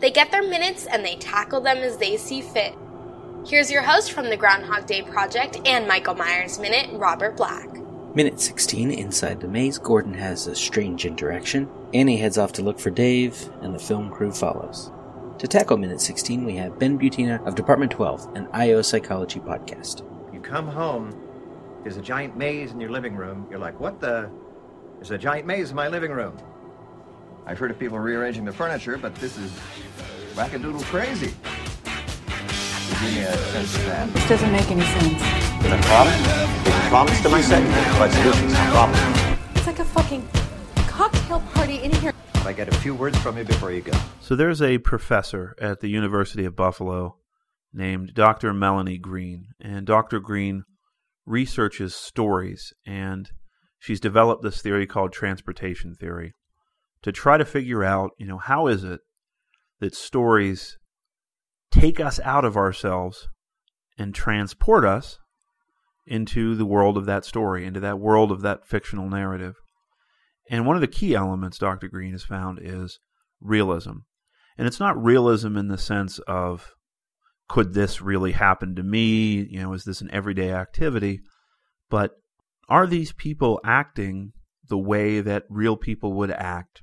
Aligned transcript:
They 0.00 0.10
get 0.10 0.30
their 0.30 0.42
minutes 0.42 0.86
and 0.86 1.04
they 1.04 1.16
tackle 1.16 1.60
them 1.60 1.78
as 1.78 1.96
they 1.96 2.16
see 2.16 2.40
fit. 2.40 2.74
Here's 3.46 3.70
your 3.70 3.82
host 3.82 4.12
from 4.12 4.30
the 4.30 4.36
Groundhog 4.36 4.86
Day 4.86 5.02
Project 5.02 5.58
and 5.66 5.88
Michael 5.88 6.14
Myers 6.14 6.58
Minute, 6.58 6.90
Robert 6.92 7.36
Black. 7.36 7.68
Minute 8.14 8.40
16, 8.40 8.90
inside 8.90 9.40
the 9.40 9.48
maze, 9.48 9.78
Gordon 9.78 10.14
has 10.14 10.46
a 10.46 10.54
strange 10.54 11.04
interaction. 11.04 11.68
Annie 11.94 12.16
heads 12.16 12.38
off 12.38 12.52
to 12.54 12.62
look 12.62 12.78
for 12.78 12.90
Dave, 12.90 13.50
and 13.60 13.74
the 13.74 13.78
film 13.78 14.10
crew 14.10 14.32
follows. 14.32 14.90
To 15.38 15.46
tackle 15.46 15.76
Minute 15.76 16.00
16, 16.00 16.44
we 16.44 16.56
have 16.56 16.78
Ben 16.78 16.98
Butina 16.98 17.44
of 17.46 17.54
Department 17.54 17.92
12, 17.92 18.36
an 18.36 18.48
IO 18.52 18.82
Psychology 18.82 19.40
podcast. 19.40 20.02
You 20.32 20.40
come 20.40 20.66
home, 20.66 21.14
there's 21.82 21.96
a 21.96 22.02
giant 22.02 22.36
maze 22.36 22.72
in 22.72 22.80
your 22.80 22.90
living 22.90 23.16
room. 23.16 23.46
You're 23.50 23.58
like, 23.58 23.78
what 23.78 24.00
the? 24.00 24.30
There's 24.96 25.10
a 25.10 25.18
giant 25.18 25.46
maze 25.46 25.70
in 25.70 25.76
my 25.76 25.88
living 25.88 26.10
room. 26.10 26.36
I've 27.46 27.58
heard 27.58 27.70
of 27.70 27.78
people 27.78 27.98
rearranging 27.98 28.44
the 28.44 28.52
furniture, 28.52 28.98
but 28.98 29.14
this 29.14 29.38
is 29.38 29.52
wackadoodle 30.38 30.84
crazy. 30.84 31.34
Give 32.90 33.02
me 33.02 33.22
a 33.22 33.36
sense 33.36 33.76
of 33.76 33.86
that. 33.86 34.08
This 34.14 34.28
doesn't 34.28 34.52
make 34.52 34.70
any 34.70 34.82
sense. 34.82 35.20
The 35.64 35.76
problem? 35.82 36.14
There's 36.62 36.76
a 36.76 36.88
promise 36.88 37.20
to 37.22 37.28
my 37.28 37.40
set, 37.40 37.98
but 37.98 38.12
solutions 38.12 38.52
no 38.52 38.70
problem. 38.70 38.98
It's 39.56 39.66
like 39.66 39.80
a 39.80 39.84
fucking 39.84 40.28
cocktail 40.86 41.40
party 41.54 41.82
in 41.82 41.90
here. 41.90 42.14
I 42.44 42.52
get 42.52 42.68
a 42.68 42.76
few 42.76 42.94
words 42.94 43.18
from 43.18 43.36
you 43.36 43.42
before 43.42 43.72
you 43.72 43.80
go. 43.80 43.98
So 44.20 44.36
there's 44.36 44.62
a 44.62 44.78
professor 44.78 45.56
at 45.60 45.80
the 45.80 45.88
University 45.88 46.44
of 46.44 46.54
Buffalo 46.54 47.16
named 47.72 48.14
Dr. 48.14 48.54
Melanie 48.54 48.96
Green, 48.96 49.48
and 49.60 49.84
Dr. 49.84 50.20
Green 50.20 50.62
researches 51.26 51.96
stories, 51.96 52.72
and 52.86 53.28
she's 53.80 53.98
developed 53.98 54.44
this 54.44 54.62
theory 54.62 54.86
called 54.86 55.12
transportation 55.12 55.96
theory 55.96 56.32
to 57.02 57.10
try 57.10 57.38
to 57.38 57.44
figure 57.44 57.82
out, 57.82 58.12
you 58.18 58.26
know, 58.26 58.38
how 58.38 58.68
is 58.68 58.84
it 58.84 59.00
that 59.80 59.94
stories 59.94 60.78
take 61.70 62.00
us 62.00 62.18
out 62.20 62.44
of 62.44 62.56
ourselves 62.56 63.28
and 63.98 64.14
transport 64.14 64.84
us 64.84 65.18
into 66.06 66.54
the 66.54 66.64
world 66.64 66.96
of 66.96 67.06
that 67.06 67.24
story, 67.24 67.66
into 67.66 67.80
that 67.80 67.98
world 67.98 68.32
of 68.32 68.40
that 68.42 68.66
fictional 68.66 69.08
narrative. 69.08 69.56
And 70.50 70.66
one 70.66 70.76
of 70.76 70.80
the 70.80 70.88
key 70.88 71.14
elements 71.14 71.58
Dr. 71.58 71.88
Green 71.88 72.12
has 72.12 72.24
found 72.24 72.58
is 72.62 72.98
realism. 73.40 73.98
And 74.56 74.66
it's 74.66 74.80
not 74.80 75.02
realism 75.02 75.56
in 75.56 75.68
the 75.68 75.78
sense 75.78 76.18
of 76.26 76.72
could 77.48 77.74
this 77.74 78.00
really 78.00 78.32
happen 78.32 78.74
to 78.76 78.82
me? 78.82 79.46
You 79.50 79.62
know, 79.62 79.72
is 79.72 79.84
this 79.84 80.00
an 80.00 80.10
everyday 80.12 80.52
activity? 80.52 81.20
But 81.90 82.12
are 82.68 82.86
these 82.86 83.12
people 83.12 83.60
acting 83.64 84.32
the 84.68 84.78
way 84.78 85.20
that 85.20 85.44
real 85.48 85.76
people 85.76 86.12
would 86.14 86.30
act 86.30 86.82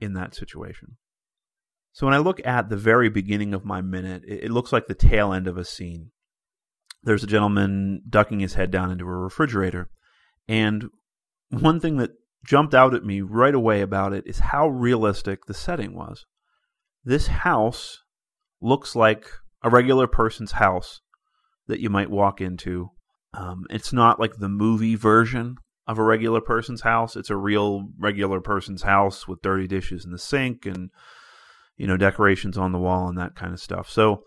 in 0.00 0.14
that 0.14 0.34
situation? 0.34 0.96
So 1.92 2.06
when 2.06 2.14
I 2.14 2.18
look 2.18 2.40
at 2.46 2.68
the 2.68 2.76
very 2.76 3.08
beginning 3.08 3.52
of 3.52 3.64
my 3.64 3.80
minute, 3.80 4.22
it, 4.26 4.50
looks 4.50 4.72
like 4.72 4.86
the 4.86 4.94
tail 4.94 5.32
end 5.32 5.46
of 5.46 5.58
a 5.58 5.64
scene. 5.64 6.12
There's 7.02 7.24
a 7.24 7.28
gentleman 7.28 8.02
ducking 8.08 8.40
his 8.40 8.54
head 8.54 8.70
down 8.70 8.90
into 8.90 9.04
a 9.04 9.08
refrigerator. 9.08 9.90
And 10.46 10.86
one 11.48 11.80
thing 11.80 11.96
that 11.96 12.12
jumped 12.44 12.74
out 12.74 12.94
at 12.94 13.04
me 13.04 13.20
right 13.20 13.54
away 13.54 13.80
about 13.80 14.12
it 14.12 14.24
is 14.26 14.38
how 14.38 14.68
realistic 14.68 15.46
the 15.46 15.54
setting 15.54 15.94
was. 15.94 16.26
This 17.04 17.26
house 17.26 17.98
looks 18.60 18.94
like 18.94 19.26
a 19.62 19.70
regular 19.70 20.06
person's 20.06 20.52
house 20.52 21.00
that 21.66 21.80
you 21.80 21.90
might 21.90 22.10
walk 22.10 22.40
into. 22.40 22.90
Um, 23.32 23.64
it's 23.70 23.92
not 23.92 24.20
like 24.20 24.36
the 24.36 24.48
movie 24.48 24.96
version 24.96 25.56
of 25.86 25.98
a 25.98 26.04
regular 26.04 26.40
person's 26.40 26.82
house. 26.82 27.16
It's 27.16 27.30
a 27.30 27.36
real 27.36 27.88
regular 27.98 28.40
person's 28.40 28.82
house 28.82 29.26
with 29.26 29.42
dirty 29.42 29.66
dishes 29.66 30.04
in 30.04 30.12
the 30.12 30.18
sink 30.18 30.66
and 30.66 30.90
you 31.80 31.86
know 31.86 31.96
decorations 31.96 32.58
on 32.58 32.72
the 32.72 32.78
wall 32.78 33.08
and 33.08 33.16
that 33.16 33.34
kind 33.34 33.54
of 33.54 33.58
stuff. 33.58 33.88
So 33.88 34.24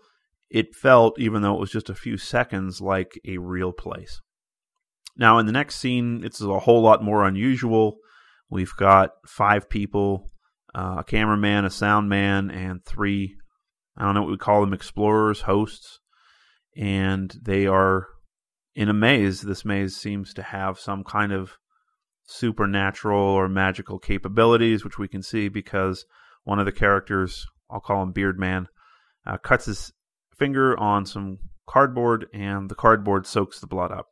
it 0.50 0.74
felt, 0.74 1.20
even 1.20 1.40
though 1.40 1.54
it 1.54 1.60
was 1.60 1.70
just 1.70 1.88
a 1.88 1.94
few 1.94 2.16
seconds, 2.16 2.80
like 2.80 3.12
a 3.24 3.38
real 3.38 3.72
place. 3.72 4.20
Now, 5.16 5.38
in 5.38 5.46
the 5.46 5.52
next 5.52 5.76
scene, 5.76 6.22
it's 6.24 6.40
a 6.40 6.58
whole 6.58 6.82
lot 6.82 7.04
more 7.04 7.24
unusual. 7.24 7.98
We've 8.50 8.74
got 8.76 9.12
five 9.24 9.70
people 9.70 10.32
uh, 10.74 10.96
a 10.98 11.04
cameraman, 11.04 11.64
a 11.64 11.70
sound 11.70 12.08
man, 12.08 12.50
and 12.50 12.84
three, 12.84 13.36
I 13.96 14.04
don't 14.04 14.14
know 14.14 14.22
what 14.22 14.32
we 14.32 14.36
call 14.36 14.60
them, 14.60 14.74
explorers, 14.74 15.42
hosts. 15.42 16.00
And 16.76 17.32
they 17.40 17.68
are 17.68 18.08
in 18.74 18.88
a 18.88 18.92
maze. 18.92 19.42
This 19.42 19.64
maze 19.64 19.96
seems 19.96 20.34
to 20.34 20.42
have 20.42 20.80
some 20.80 21.04
kind 21.04 21.30
of 21.30 21.52
supernatural 22.24 23.20
or 23.20 23.48
magical 23.48 24.00
capabilities, 24.00 24.82
which 24.82 24.98
we 24.98 25.06
can 25.06 25.22
see 25.22 25.48
because 25.48 26.04
one 26.44 26.58
of 26.58 26.66
the 26.66 26.72
characters, 26.72 27.46
I'll 27.70 27.80
call 27.80 28.02
him 28.02 28.12
Beard 28.12 28.38
Man, 28.38 28.68
uh, 29.26 29.38
cuts 29.38 29.66
his 29.66 29.92
finger 30.36 30.78
on 30.78 31.06
some 31.06 31.38
cardboard 31.66 32.26
and 32.32 32.68
the 32.68 32.74
cardboard 32.74 33.26
soaks 33.26 33.60
the 33.60 33.66
blood 33.66 33.90
up. 33.90 34.08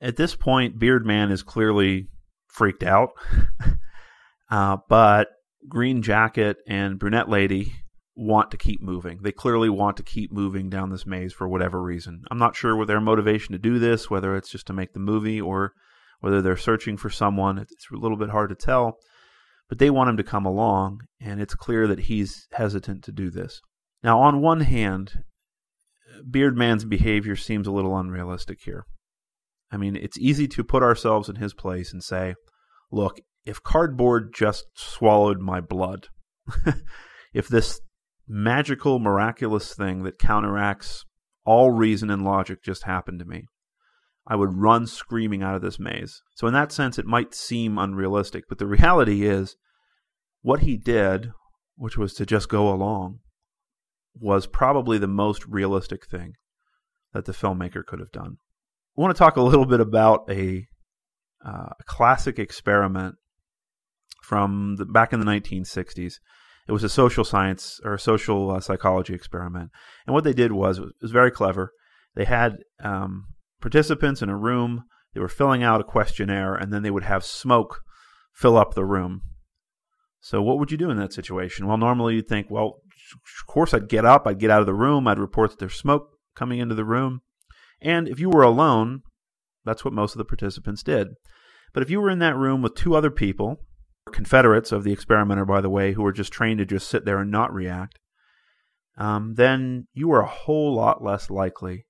At 0.00 0.16
this 0.16 0.34
point, 0.34 0.78
Beard 0.78 1.06
Man 1.06 1.30
is 1.30 1.42
clearly 1.42 2.08
freaked 2.48 2.82
out, 2.82 3.10
uh, 4.50 4.78
but 4.88 5.28
Green 5.68 6.02
Jacket 6.02 6.58
and 6.66 6.98
Brunette 6.98 7.28
Lady 7.28 7.72
want 8.14 8.50
to 8.50 8.56
keep 8.56 8.82
moving. 8.82 9.20
They 9.22 9.32
clearly 9.32 9.70
want 9.70 9.96
to 9.96 10.02
keep 10.02 10.32
moving 10.32 10.68
down 10.68 10.90
this 10.90 11.06
maze 11.06 11.32
for 11.32 11.48
whatever 11.48 11.82
reason. 11.82 12.24
I'm 12.30 12.38
not 12.38 12.56
sure 12.56 12.76
what 12.76 12.88
their 12.88 13.00
motivation 13.00 13.52
to 13.52 13.58
do 13.58 13.78
this, 13.78 14.10
whether 14.10 14.36
it's 14.36 14.50
just 14.50 14.66
to 14.66 14.72
make 14.72 14.92
the 14.92 15.00
movie 15.00 15.40
or 15.40 15.72
whether 16.20 16.42
they're 16.42 16.56
searching 16.56 16.96
for 16.96 17.10
someone. 17.10 17.58
It's 17.58 17.86
a 17.90 17.96
little 17.96 18.18
bit 18.18 18.30
hard 18.30 18.50
to 18.50 18.54
tell, 18.54 18.98
but 19.72 19.78
they 19.78 19.88
want 19.88 20.10
him 20.10 20.18
to 20.18 20.22
come 20.22 20.44
along, 20.44 21.00
and 21.18 21.40
it's 21.40 21.54
clear 21.54 21.86
that 21.86 22.00
he's 22.00 22.46
hesitant 22.52 23.02
to 23.04 23.10
do 23.10 23.30
this. 23.30 23.62
Now, 24.02 24.20
on 24.20 24.42
one 24.42 24.60
hand, 24.60 25.24
Beardman's 26.30 26.84
behavior 26.84 27.36
seems 27.36 27.66
a 27.66 27.72
little 27.72 27.96
unrealistic 27.96 28.58
here. 28.66 28.84
I 29.70 29.78
mean, 29.78 29.96
it's 29.96 30.18
easy 30.18 30.46
to 30.48 30.62
put 30.62 30.82
ourselves 30.82 31.30
in 31.30 31.36
his 31.36 31.54
place 31.54 31.90
and 31.90 32.04
say, 32.04 32.34
look, 32.90 33.18
if 33.46 33.62
cardboard 33.62 34.34
just 34.34 34.66
swallowed 34.74 35.40
my 35.40 35.62
blood, 35.62 36.08
if 37.32 37.48
this 37.48 37.80
magical, 38.28 38.98
miraculous 38.98 39.74
thing 39.74 40.02
that 40.02 40.18
counteracts 40.18 41.06
all 41.46 41.70
reason 41.70 42.10
and 42.10 42.22
logic 42.22 42.62
just 42.62 42.82
happened 42.82 43.20
to 43.20 43.24
me, 43.24 43.46
I 44.26 44.36
would 44.36 44.54
run 44.54 44.86
screaming 44.86 45.42
out 45.42 45.56
of 45.56 45.62
this 45.62 45.80
maze. 45.80 46.22
So, 46.36 46.46
in 46.46 46.54
that 46.54 46.72
sense, 46.72 46.98
it 46.98 47.06
might 47.06 47.34
seem 47.34 47.78
unrealistic, 47.78 48.44
but 48.48 48.58
the 48.58 48.66
reality 48.66 49.26
is 49.26 49.56
what 50.42 50.60
he 50.60 50.76
did, 50.76 51.32
which 51.76 51.96
was 51.96 52.14
to 52.14 52.26
just 52.26 52.48
go 52.48 52.72
along, 52.72 53.18
was 54.14 54.46
probably 54.46 54.98
the 54.98 55.08
most 55.08 55.46
realistic 55.46 56.06
thing 56.06 56.34
that 57.12 57.24
the 57.24 57.32
filmmaker 57.32 57.84
could 57.84 57.98
have 57.98 58.12
done. 58.12 58.36
I 58.96 59.00
want 59.00 59.14
to 59.14 59.18
talk 59.18 59.36
a 59.36 59.42
little 59.42 59.66
bit 59.66 59.80
about 59.80 60.30
a, 60.30 60.66
uh, 61.44 61.70
a 61.78 61.84
classic 61.86 62.38
experiment 62.38 63.16
from 64.22 64.76
the, 64.76 64.84
back 64.84 65.12
in 65.12 65.20
the 65.20 65.26
1960s. 65.26 66.14
It 66.68 66.72
was 66.72 66.84
a 66.84 66.88
social 66.88 67.24
science 67.24 67.80
or 67.84 67.94
a 67.94 67.98
social 67.98 68.52
uh, 68.52 68.60
psychology 68.60 69.14
experiment, 69.14 69.70
and 70.06 70.14
what 70.14 70.22
they 70.22 70.32
did 70.32 70.52
was 70.52 70.78
it 70.78 70.84
was 71.00 71.10
very 71.10 71.32
clever. 71.32 71.72
They 72.14 72.24
had 72.24 72.58
um, 72.84 73.24
participants 73.62 74.20
in 74.20 74.28
a 74.28 74.36
room. 74.36 74.84
They 75.14 75.20
were 75.20 75.28
filling 75.28 75.62
out 75.62 75.80
a 75.80 75.84
questionnaire, 75.84 76.54
and 76.54 76.72
then 76.72 76.82
they 76.82 76.90
would 76.90 77.04
have 77.04 77.24
smoke 77.24 77.80
fill 78.32 78.56
up 78.56 78.74
the 78.74 78.84
room. 78.84 79.22
So, 80.20 80.40
what 80.42 80.58
would 80.58 80.70
you 80.70 80.78
do 80.78 80.90
in 80.90 80.98
that 80.98 81.12
situation? 81.12 81.66
Well, 81.66 81.78
normally 81.78 82.16
you'd 82.16 82.28
think, 82.28 82.50
well, 82.50 82.80
of 83.14 83.46
course, 83.46 83.74
I'd 83.74 83.88
get 83.88 84.04
up, 84.04 84.26
I'd 84.26 84.38
get 84.38 84.50
out 84.50 84.60
of 84.60 84.66
the 84.66 84.74
room, 84.74 85.08
I'd 85.08 85.18
report 85.18 85.50
that 85.50 85.58
there's 85.58 85.74
smoke 85.74 86.10
coming 86.36 86.58
into 86.58 86.74
the 86.74 86.84
room. 86.84 87.22
And 87.80 88.06
if 88.08 88.20
you 88.20 88.30
were 88.30 88.42
alone, 88.42 89.02
that's 89.64 89.84
what 89.84 89.94
most 89.94 90.14
of 90.14 90.18
the 90.18 90.24
participants 90.24 90.82
did. 90.82 91.08
But 91.72 91.82
if 91.82 91.90
you 91.90 92.00
were 92.00 92.10
in 92.10 92.20
that 92.20 92.36
room 92.36 92.62
with 92.62 92.74
two 92.74 92.94
other 92.94 93.10
people, 93.10 93.58
Confederates 94.10 94.72
of 94.72 94.82
the 94.82 94.92
experimenter, 94.92 95.44
by 95.44 95.60
the 95.60 95.70
way, 95.70 95.92
who 95.92 96.02
were 96.02 96.12
just 96.12 96.32
trained 96.32 96.58
to 96.58 96.66
just 96.66 96.88
sit 96.88 97.04
there 97.04 97.18
and 97.18 97.30
not 97.30 97.54
react, 97.54 98.00
um, 98.96 99.34
then 99.34 99.86
you 99.94 100.08
were 100.08 100.20
a 100.20 100.26
whole 100.26 100.74
lot 100.74 101.04
less 101.04 101.30
likely 101.30 101.86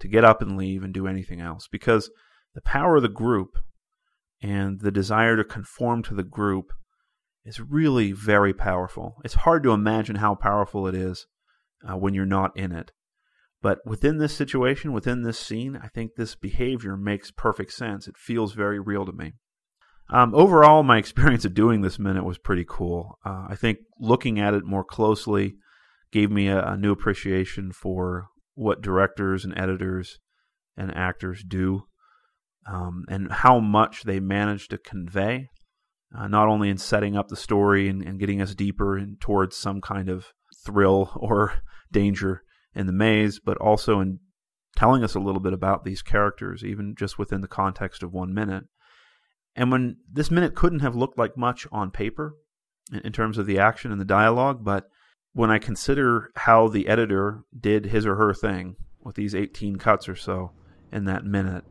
to 0.00 0.08
get 0.08 0.24
up 0.24 0.42
and 0.42 0.56
leave 0.56 0.82
and 0.82 0.92
do 0.92 1.06
anything 1.06 1.40
else 1.40 1.68
because 1.70 2.10
the 2.54 2.60
power 2.60 2.96
of 2.96 3.02
the 3.02 3.08
group 3.08 3.58
and 4.42 4.80
the 4.80 4.90
desire 4.90 5.36
to 5.36 5.44
conform 5.44 6.02
to 6.02 6.14
the 6.14 6.22
group 6.22 6.72
is 7.44 7.60
really 7.60 8.12
very 8.12 8.54
powerful. 8.54 9.16
It's 9.24 9.34
hard 9.34 9.62
to 9.64 9.72
imagine 9.72 10.16
how 10.16 10.34
powerful 10.34 10.86
it 10.86 10.94
is 10.94 11.26
uh, 11.88 11.96
when 11.96 12.14
you're 12.14 12.26
not 12.26 12.56
in 12.56 12.72
it. 12.72 12.92
But 13.62 13.78
within 13.86 14.18
this 14.18 14.34
situation, 14.34 14.92
within 14.92 15.22
this 15.22 15.38
scene, 15.38 15.78
I 15.82 15.88
think 15.88 16.12
this 16.16 16.34
behavior 16.34 16.96
makes 16.96 17.30
perfect 17.30 17.72
sense. 17.72 18.06
It 18.06 18.16
feels 18.18 18.52
very 18.52 18.78
real 18.78 19.06
to 19.06 19.12
me. 19.12 19.32
Um, 20.10 20.34
overall, 20.34 20.82
my 20.82 20.98
experience 20.98 21.44
of 21.44 21.54
doing 21.54 21.80
this 21.80 21.98
minute 21.98 22.24
was 22.24 22.38
pretty 22.38 22.66
cool. 22.68 23.18
Uh, 23.24 23.46
I 23.48 23.56
think 23.56 23.78
looking 23.98 24.38
at 24.38 24.54
it 24.54 24.64
more 24.64 24.84
closely 24.84 25.56
gave 26.12 26.30
me 26.30 26.48
a, 26.48 26.62
a 26.62 26.76
new 26.76 26.92
appreciation 26.92 27.72
for 27.72 28.26
what 28.54 28.82
directors 28.82 29.44
and 29.44 29.56
editors 29.58 30.18
and 30.76 30.94
actors 30.94 31.44
do 31.46 31.84
um, 32.66 33.04
and 33.08 33.30
how 33.30 33.60
much 33.60 34.04
they 34.04 34.20
manage 34.20 34.68
to 34.68 34.78
convey, 34.78 35.48
uh, 36.16 36.26
not 36.28 36.48
only 36.48 36.68
in 36.68 36.78
setting 36.78 37.16
up 37.16 37.28
the 37.28 37.36
story 37.36 37.88
and, 37.88 38.02
and 38.02 38.18
getting 38.18 38.40
us 38.40 38.54
deeper 38.54 38.96
in, 38.96 39.16
towards 39.20 39.56
some 39.56 39.80
kind 39.80 40.08
of 40.08 40.26
thrill 40.64 41.10
or 41.16 41.54
danger 41.92 42.42
in 42.74 42.86
the 42.86 42.92
maze, 42.92 43.40
but 43.44 43.56
also 43.58 44.00
in 44.00 44.18
telling 44.76 45.04
us 45.04 45.14
a 45.14 45.20
little 45.20 45.40
bit 45.40 45.52
about 45.52 45.84
these 45.84 46.02
characters, 46.02 46.64
even 46.64 46.94
just 46.98 47.18
within 47.18 47.40
the 47.40 47.48
context 47.48 48.02
of 48.02 48.12
one 48.12 48.34
minute. 48.34 48.64
And 49.54 49.70
when 49.70 49.98
this 50.10 50.30
minute 50.30 50.56
couldn't 50.56 50.80
have 50.80 50.96
looked 50.96 51.18
like 51.18 51.36
much 51.36 51.66
on 51.70 51.92
paper 51.92 52.34
in, 52.92 53.00
in 53.00 53.12
terms 53.12 53.38
of 53.38 53.46
the 53.46 53.58
action 53.58 53.92
and 53.92 54.00
the 54.00 54.06
dialogue, 54.06 54.64
but 54.64 54.88
when 55.34 55.50
I 55.50 55.58
consider 55.58 56.30
how 56.36 56.68
the 56.68 56.88
editor 56.88 57.44
did 57.58 57.86
his 57.86 58.06
or 58.06 58.14
her 58.14 58.32
thing 58.32 58.76
with 59.02 59.16
these 59.16 59.34
18 59.34 59.76
cuts 59.76 60.08
or 60.08 60.16
so 60.16 60.52
in 60.92 61.04
that 61.04 61.24
minute, 61.24 61.64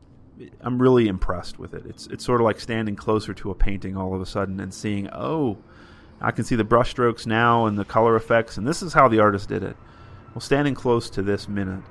I'm 0.61 0.81
really 0.81 1.07
impressed 1.07 1.57
with 1.57 1.73
it. 1.73 1.85
It's 1.85 2.07
it's 2.07 2.25
sort 2.25 2.41
of 2.41 2.45
like 2.45 2.59
standing 2.59 2.95
closer 2.95 3.33
to 3.35 3.51
a 3.51 3.55
painting 3.55 3.95
all 3.95 4.13
of 4.13 4.21
a 4.21 4.25
sudden 4.25 4.59
and 4.59 4.73
seeing, 4.73 5.09
oh, 5.11 5.57
I 6.21 6.31
can 6.31 6.43
see 6.43 6.55
the 6.55 6.65
brushstrokes 6.65 7.25
now 7.25 7.65
and 7.65 7.77
the 7.77 7.85
color 7.85 8.15
effects, 8.15 8.57
and 8.57 8.67
this 8.67 8.83
is 8.83 8.93
how 8.93 9.07
the 9.07 9.19
artist 9.19 9.49
did 9.49 9.63
it. 9.63 9.77
Well, 10.33 10.41
standing 10.41 10.75
close 10.75 11.09
to 11.11 11.21
this 11.21 11.47
minute 11.47 11.83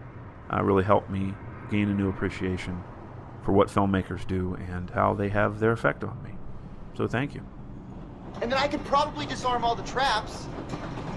uh, 0.52 0.62
really 0.62 0.84
helped 0.84 1.10
me 1.10 1.34
gain 1.70 1.88
a 1.88 1.94
new 1.94 2.08
appreciation 2.08 2.82
for 3.44 3.52
what 3.52 3.68
filmmakers 3.68 4.26
do 4.26 4.54
and 4.68 4.90
how 4.90 5.14
they 5.14 5.30
have 5.30 5.58
their 5.58 5.72
effect 5.72 6.04
on 6.04 6.22
me. 6.22 6.32
So 6.94 7.06
thank 7.06 7.34
you. 7.34 7.42
And 8.40 8.50
then 8.50 8.58
I 8.58 8.66
could 8.68 8.84
probably 8.84 9.26
disarm 9.26 9.64
all 9.64 9.74
the 9.74 9.82
traps. 9.82 10.46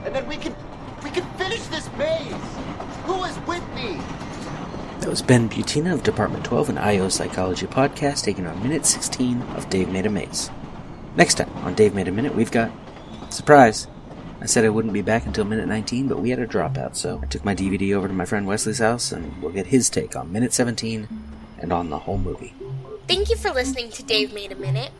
And 0.05 0.13
then 0.13 0.27
we 0.27 0.37
could 0.37 0.55
we 1.03 1.09
could 1.09 1.25
finish 1.37 1.61
this 1.67 1.89
maze. 1.97 2.33
Who 3.05 3.23
is 3.23 3.37
with 3.47 3.63
me? 3.75 3.99
That 4.99 5.09
was 5.09 5.21
Ben 5.21 5.49
Butina 5.49 5.93
of 5.93 6.03
Department 6.03 6.43
12 6.45 6.69
and 6.69 6.79
IO 6.79 7.09
Psychology 7.09 7.67
Podcast 7.67 8.23
taking 8.23 8.47
on 8.47 8.61
minute 8.63 8.85
16 8.85 9.41
of 9.55 9.69
Dave 9.69 9.89
Made 9.89 10.05
a 10.05 10.09
Maze. 10.09 10.49
Next 11.15 11.35
time 11.35 11.51
on 11.57 11.75
Dave 11.75 11.93
Made 11.93 12.07
a 12.07 12.11
Minute, 12.11 12.35
we've 12.35 12.51
got. 12.51 12.71
Surprise! 13.29 13.87
I 14.41 14.47
said 14.47 14.65
I 14.65 14.69
wouldn't 14.69 14.93
be 14.93 15.01
back 15.01 15.25
until 15.25 15.45
minute 15.45 15.67
19, 15.67 16.07
but 16.07 16.19
we 16.19 16.29
had 16.29 16.39
a 16.39 16.47
dropout, 16.47 16.95
so 16.95 17.19
I 17.21 17.25
took 17.25 17.45
my 17.45 17.55
DVD 17.55 17.95
over 17.95 18.07
to 18.07 18.13
my 18.13 18.25
friend 18.25 18.45
Wesley's 18.45 18.79
house 18.79 19.11
and 19.11 19.41
we'll 19.41 19.51
get 19.51 19.67
his 19.67 19.89
take 19.89 20.15
on 20.15 20.31
minute 20.31 20.53
17 20.53 21.07
and 21.59 21.73
on 21.73 21.89
the 21.89 21.99
whole 21.99 22.17
movie. 22.17 22.53
Thank 23.07 23.29
you 23.29 23.35
for 23.35 23.51
listening 23.51 23.91
to 23.91 24.03
Dave 24.03 24.33
Made 24.33 24.51
a 24.51 24.55
Minute. 24.55 24.91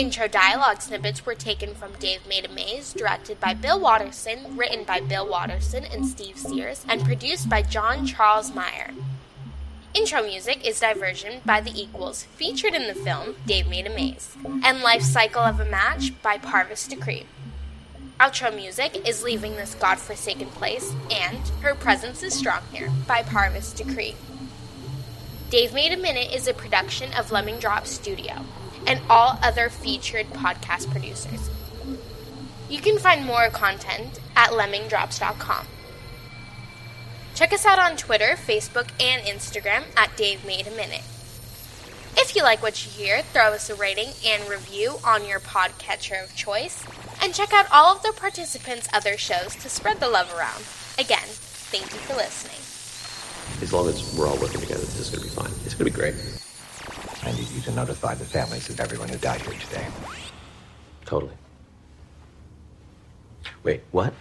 Intro 0.00 0.26
dialogue 0.26 0.80
snippets 0.80 1.26
were 1.26 1.34
taken 1.34 1.74
from 1.74 1.92
Dave 1.98 2.26
Made 2.26 2.46
a 2.46 2.48
Maze, 2.48 2.94
directed 2.94 3.38
by 3.38 3.52
Bill 3.52 3.78
Watterson, 3.78 4.56
written 4.56 4.82
by 4.82 4.98
Bill 4.98 5.28
Watterson 5.28 5.84
and 5.84 6.06
Steve 6.06 6.38
Sears, 6.38 6.86
and 6.88 7.04
produced 7.04 7.50
by 7.50 7.60
John 7.60 8.06
Charles 8.06 8.54
Meyer. 8.54 8.92
Intro 9.92 10.22
music 10.22 10.66
is 10.66 10.80
Diversion 10.80 11.42
by 11.44 11.60
The 11.60 11.78
Equals, 11.78 12.22
featured 12.22 12.72
in 12.72 12.86
the 12.86 12.94
film 12.94 13.36
Dave 13.44 13.68
Made 13.68 13.86
a 13.86 13.90
Maze, 13.90 14.38
and 14.64 14.80
Life 14.80 15.02
Cycle 15.02 15.42
of 15.42 15.60
a 15.60 15.66
Match 15.66 16.14
by 16.22 16.38
Parvis 16.38 16.88
Decree. 16.88 17.26
Outro 18.18 18.56
music 18.56 19.06
is 19.06 19.22
Leaving 19.22 19.56
This 19.56 19.74
Godforsaken 19.74 20.48
Place 20.48 20.94
and 21.10 21.46
Her 21.60 21.74
Presence 21.74 22.22
is 22.22 22.32
Strong 22.32 22.62
Here 22.72 22.90
by 23.06 23.22
Parvis 23.22 23.76
Decree. 23.76 24.16
Dave 25.50 25.74
Made 25.74 25.92
a 25.92 25.98
Minute 25.98 26.32
is 26.32 26.48
a 26.48 26.54
production 26.54 27.12
of 27.12 27.30
Lemming 27.30 27.58
Drop 27.58 27.86
Studio 27.86 28.46
and 28.86 29.00
all 29.08 29.38
other 29.42 29.68
featured 29.68 30.26
podcast 30.30 30.90
producers. 30.90 31.50
You 32.68 32.80
can 32.80 32.98
find 32.98 33.24
more 33.24 33.50
content 33.50 34.20
at 34.36 34.50
lemmingdrops.com. 34.50 35.66
Check 37.34 37.52
us 37.52 37.66
out 37.66 37.78
on 37.78 37.96
Twitter, 37.96 38.36
Facebook, 38.36 38.90
and 39.00 39.22
Instagram 39.22 39.84
at 39.96 40.16
Dave 40.16 40.44
Made 40.44 40.66
a 40.66 40.70
Minute. 40.70 41.02
If 42.16 42.36
you 42.36 42.42
like 42.42 42.62
what 42.62 42.84
you 42.84 42.90
hear, 42.90 43.22
throw 43.22 43.52
us 43.52 43.70
a 43.70 43.74
rating 43.74 44.10
and 44.26 44.48
review 44.48 44.96
on 45.04 45.26
your 45.26 45.40
podcatcher 45.40 46.22
of 46.22 46.34
choice, 46.36 46.84
and 47.22 47.34
check 47.34 47.52
out 47.52 47.66
all 47.72 47.94
of 47.96 48.02
the 48.02 48.12
participants' 48.12 48.88
other 48.92 49.16
shows 49.16 49.56
to 49.56 49.68
spread 49.68 50.00
the 50.00 50.08
love 50.08 50.32
around. 50.36 50.64
Again, 50.98 51.26
thank 51.26 51.84
you 51.92 51.98
for 52.00 52.14
listening. 52.14 52.56
As 53.62 53.72
long 53.72 53.88
as 53.88 54.16
we're 54.16 54.26
all 54.26 54.38
working 54.38 54.60
together, 54.60 54.80
this 54.80 54.98
is 54.98 55.10
going 55.10 55.22
to 55.22 55.28
be 55.28 55.34
fine. 55.34 55.52
It's 55.64 55.74
going 55.74 55.90
to 55.90 55.96
be 55.96 55.98
great. 55.98 56.14
I 57.22 57.32
need 57.32 57.48
you 57.50 57.60
to 57.62 57.72
notify 57.72 58.14
the 58.14 58.24
families 58.24 58.68
of 58.70 58.80
everyone 58.80 59.08
who 59.08 59.18
died 59.18 59.42
here 59.42 59.54
today. 59.54 59.86
Totally. 61.04 61.34
Wait, 63.62 63.82
what? 63.90 64.14